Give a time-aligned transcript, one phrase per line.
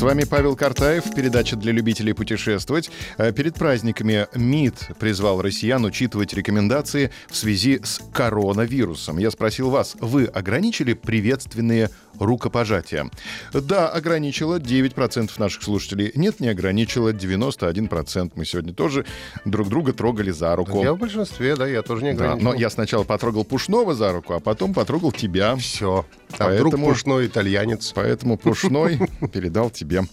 [0.00, 2.90] С вами Павел Картаев, передача для любителей путешествовать.
[3.18, 9.18] Э, Перед праздниками МИД призвал россиян учитывать рекомендации в связи с коронавирусом.
[9.18, 13.10] Я спросил вас, вы ограничили приветственные рукопожатия?
[13.52, 16.12] Да, ограничило 9% наших слушателей.
[16.14, 18.32] Нет, не ограничило 91%.
[18.36, 19.04] Мы сегодня тоже
[19.44, 20.82] друг друга трогали за руку.
[20.82, 22.52] Я в большинстве, да, я тоже не Да, ограничил.
[22.52, 25.56] но я сначала потрогал Пушного за руку, а потом потрогал тебя.
[25.56, 26.06] Все.
[26.38, 27.92] А вдруг Поэтому- пушной итальянец?
[27.94, 28.98] Поэтому Пушной
[29.32, 30.04] передал тебе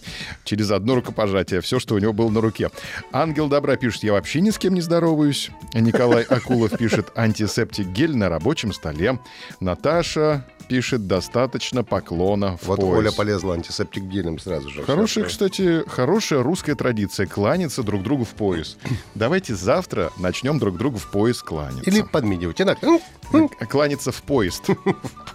[0.44, 2.70] через одно рукопожатие все, что у него было на руке.
[3.12, 5.50] Ангел добра пишет, я вообще ни с кем не здороваюсь.
[5.74, 9.18] Николай Акулов пишет, антисептик гель на рабочем столе.
[9.60, 12.98] Наташа пишет, достаточно поклона в Вот пояс.
[12.98, 14.84] Оля полезла антисептик гелем сразу же.
[14.84, 18.76] Хорошая, кстати, хорошая русская традиция кланяться друг другу в пояс.
[19.14, 21.88] Давайте завтра начнем друг другу в пояс кланяться.
[21.90, 22.60] Или подмигивать.
[22.60, 23.00] М,
[23.32, 24.64] м, кланяться в поезд.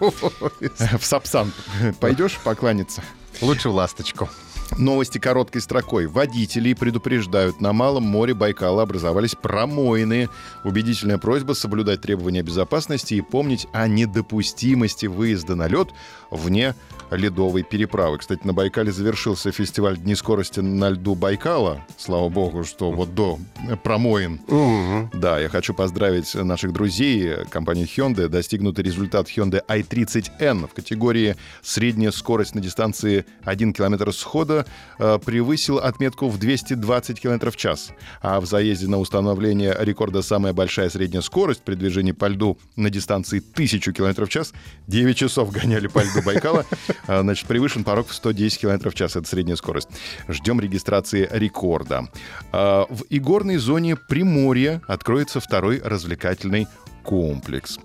[0.00, 1.52] В Сапсан.
[2.00, 3.02] Пойдешь покланяться?
[3.40, 4.28] Лучше в ласточку.
[4.78, 6.06] Новости короткой строкой.
[6.06, 10.28] Водители предупреждают, на Малом море Байкала образовались промоины.
[10.64, 15.90] Убедительная просьба соблюдать требования безопасности и помнить о недопустимости выезда на лед
[16.30, 16.74] вне
[17.12, 18.18] ледовой переправы.
[18.18, 21.84] Кстати, на Байкале завершился фестиваль Дни скорости на льду Байкала.
[21.96, 23.38] Слава богу, что вот до
[23.84, 25.10] промоин Мгм.
[25.14, 28.26] да, я хочу поздравить наших друзей компании Hyundai.
[28.26, 34.63] Достигнутый результат Hyundai i30N в категории «Средняя скорость на дистанции 1 км схода»
[34.98, 37.90] э, превысил отметку в 220 км в час.
[38.22, 42.90] А в заезде на установление рекорда «Самая большая средняя скорость» при движении по льду на
[42.90, 44.52] дистанции 1000 км в час
[44.86, 46.64] 9 часов гоняли по льду Байкала.
[47.06, 49.16] Э, Значит, превышен порог в 110 км в час.
[49.16, 49.88] Это средняя скорость.
[50.28, 52.08] Ждем регистрации рекорда.
[52.52, 56.66] А, В игорной зоне Приморья откроется второй развлекательный
[57.04, 57.78] комплекс.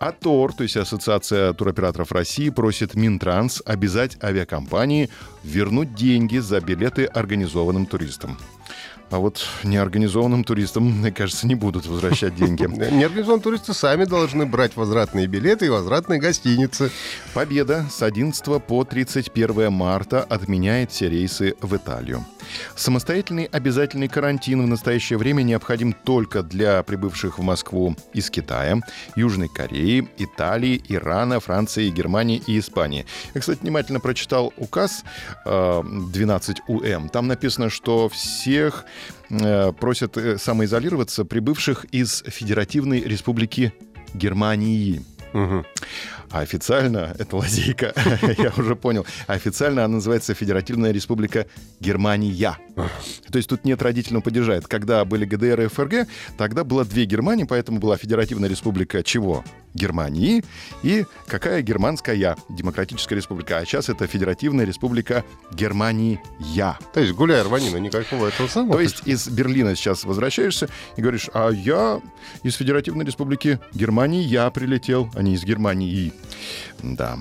[0.00, 5.08] АТОР, то есть Ассоциация туроператоров России, просит Минтранс обязать авиакомпании
[5.42, 8.36] вернуть деньги за билеты организованным туристам.
[9.10, 12.62] А вот неорганизованным туристам, мне кажется, не будут возвращать деньги.
[12.92, 16.90] Неорганизованные туристы сами должны брать возвратные билеты и возвратные гостиницы.
[17.32, 22.24] Победа с 11 по 31 марта отменяет все рейсы в Италию.
[22.76, 28.80] Самостоятельный обязательный карантин в настоящее время необходим только для прибывших в Москву из Китая,
[29.16, 33.06] Южной Кореи, Италии, Ирана, Франции, Германии и Испании.
[33.34, 35.04] Я, кстати, внимательно прочитал указ
[35.44, 37.08] э, 12 УМ.
[37.08, 38.93] Там написано, что всех э,
[39.80, 43.72] просят э, самоизолироваться прибывших из Федеративной Республики
[44.14, 45.02] Германии.
[45.32, 45.64] Мгм.
[46.34, 47.94] А официально, это лазейка,
[48.38, 51.46] я уже понял, официально она называется Федеративная Республика
[51.78, 52.58] Германия.
[53.30, 54.54] То есть тут нет родительного падежа.
[54.54, 59.44] Это когда были ГДР и ФРГ, тогда было две Германии, поэтому была Федеративная Республика чего?
[59.74, 60.44] Германии.
[60.82, 62.36] И какая германская?
[62.48, 63.58] Демократическая Республика.
[63.58, 66.20] А сейчас это Федеративная Республика Германия.
[66.92, 68.74] То есть гуляй рванина, никакого этого самого.
[68.74, 72.00] То есть из Берлина сейчас возвращаешься и говоришь, а я
[72.42, 76.12] из Федеративной Республики Германии, я прилетел, а не из Германии.
[76.82, 77.18] Да.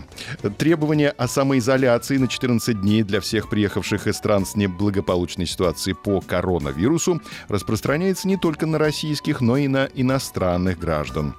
[0.57, 6.19] Требования о самоизоляции на 14 дней для всех приехавших из стран с неблагополучной ситуацией по
[6.21, 11.35] коронавирусу распространяется не только на российских, но и на иностранных граждан.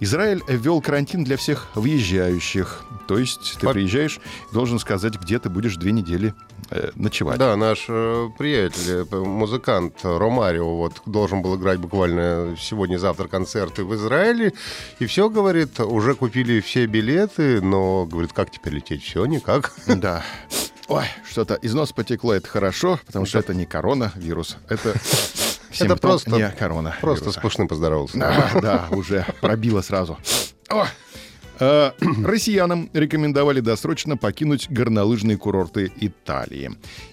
[0.00, 2.84] Израиль ввел карантин для всех въезжающих.
[3.06, 4.20] То есть ты По- приезжаешь,
[4.52, 6.34] должен сказать, где ты будешь две недели
[6.94, 7.38] ночевать.
[7.38, 13.94] Да, наш э, приятель, э, музыкант Ромарио, вот должен был играть буквально сегодня-завтра концерты в
[13.94, 14.52] Израиле.
[14.98, 19.02] И все, говорит, уже купили все билеты, но, говорит, как теперь лететь?
[19.02, 19.72] Все, никак.
[19.86, 20.22] Да.
[20.88, 24.94] Ой, что-то из носа потекло, это хорошо, потому что это не коронавирус, это
[25.70, 26.96] симптом просто- не корона.
[27.00, 28.18] Просто с Пушным поздоровался.
[28.18, 30.18] Да, да, уже пробило сразу.
[30.68, 30.86] О!
[31.60, 31.92] Э,
[32.24, 36.70] Россиянам рекомендовали досрочно покинуть горнолыжные курорты Италии.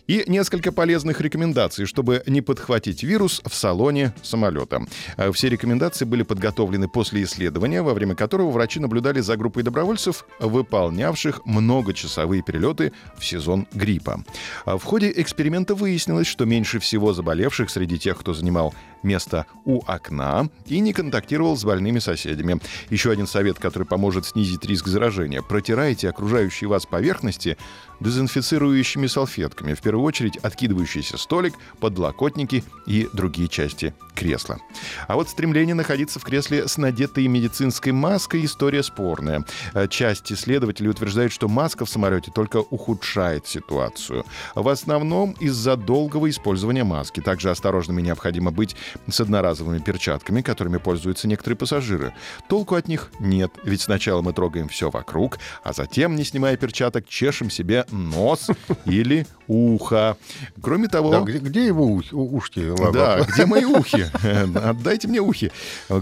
[0.08, 4.86] И несколько полезных рекомендаций, чтобы не подхватить вирус в салоне самолета.
[5.18, 10.26] Э, Все рекомендации были подготовлены после исследования, во время которого врачи наблюдали за группой добровольцев,
[10.40, 14.24] выполнявших многочасовые перелеты в сезон гриппа.
[14.66, 18.74] А В ходе эксперимента выяснилось, что меньше всего заболевших среди тех, кто занимал
[19.04, 22.60] место у окна и не контактировал с больными соседями.
[22.90, 25.42] Еще один совет, который поможет снизить риск заражения.
[25.42, 27.58] Протирайте окружающие вас поверхности
[28.00, 34.60] дезинфицирующими салфетками, в первую очередь откидывающийся столик, подлокотники и другие части кресла.
[35.08, 39.46] А вот стремление находиться в кресле с надетой медицинской маской– история спорная.
[39.74, 44.26] Э, часть исследователей утверждает, что маска в самолете только ухудшает ситуацию.
[44.56, 47.22] В основном из-за долгого использования маски.
[47.22, 48.76] Также осторожными необходимо быть
[49.10, 52.14] с одноразовыми перчатками, которыми пользуются некоторые пассажиры.
[52.50, 57.08] Толку от них нет, ведь сначала мы трогаем все вокруг, а затем, не снимая перчаток,
[57.08, 58.48] чешем себе нос
[58.86, 60.18] или ухо.
[60.62, 61.12] Кроме того...
[61.12, 62.74] Да, где, где его ух, ушки?
[62.92, 64.06] Да, где мои ухи?
[64.58, 65.52] Отдайте мне ухи.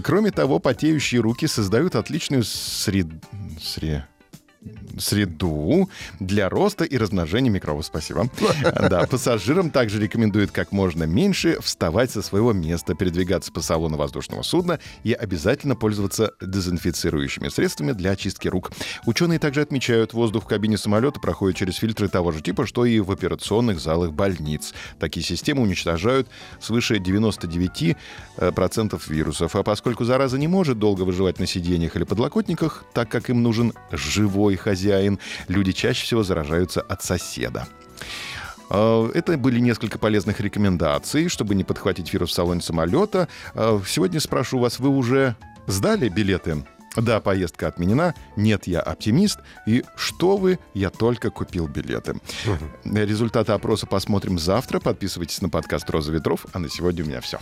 [0.02, 3.06] Кроме того, потеющие руки создают отличную сред...
[3.60, 4.04] сред
[4.98, 5.88] среду
[6.20, 7.86] для роста и размножения микробов.
[7.86, 8.28] Спасибо.
[8.88, 14.42] Да, пассажирам также рекомендуют как можно меньше вставать со своего места, передвигаться по салону воздушного
[14.42, 18.70] судна и обязательно пользоваться дезинфицирующими средствами для очистки рук.
[19.06, 23.00] Ученые также отмечают, воздух в кабине самолета проходит через фильтры того же типа, что и
[23.00, 24.74] в операционных залах больниц.
[24.98, 26.28] Такие системы уничтожают
[26.60, 27.96] свыше 99%
[28.38, 29.56] э, вирусов.
[29.56, 33.72] А поскольку зараза не может долго выживать на сиденьях или подлокотниках, так как им нужен
[33.90, 35.18] живой хозяин, хозяин,
[35.48, 37.66] люди чаще всего заражаются от соседа.
[38.70, 43.28] А, это были несколько полезных рекомендаций, чтобы не подхватить вирус в салоне самолета.
[43.54, 45.36] А, сегодня спрошу вас, вы уже
[45.66, 46.64] сдали билеты?
[46.96, 48.14] Да, поездка отменена.
[48.36, 49.40] Нет, я оптимист.
[49.66, 52.14] И что вы, я только купил билеты.
[52.84, 54.80] Результаты опроса посмотрим завтра.
[54.80, 56.46] Подписывайтесь на подкаст «Роза ветров».
[56.54, 57.38] А на сегодня у меня все.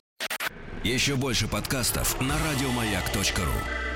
[0.82, 3.93] Еще больше подкастов на радиомаяк.ру